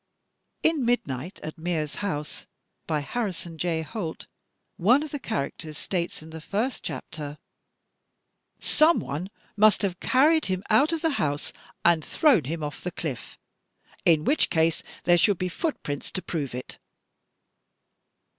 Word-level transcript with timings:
In 0.63 0.83
"Midnight 0.83 1.39
at 1.43 1.59
Mears 1.59 1.97
House," 2.01 2.47
by 2.87 3.01
Harrison 3.01 3.59
J. 3.59 3.83
Holt, 3.83 4.25
one 4.77 5.03
of 5.03 5.11
the 5.11 5.19
characters 5.19 5.77
states 5.77 6.23
in 6.23 6.31
the 6.31 6.41
first 6.41 6.83
chapter, 6.83 7.37
"some 8.59 8.99
one 8.99 9.29
must 9.55 9.83
have 9.83 9.99
carried 9.99 10.47
him 10.47 10.63
out 10.71 10.91
of 10.91 11.03
the 11.03 11.11
house 11.21 11.53
and 11.85 12.03
thrown 12.03 12.45
him 12.45 12.63
over 12.63 12.81
the 12.81 12.89
cliff; 12.89 13.37
in 14.03 14.23
which 14.25 14.49
case 14.49 14.81
there 15.03 15.19
should 15.19 15.37
be 15.37 15.49
footprints 15.49 16.11
to 16.13 16.23
prove 16.23 16.55
it." 16.55 16.79